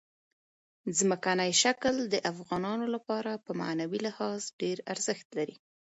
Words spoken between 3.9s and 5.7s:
لحاظ ډېر ارزښت لري.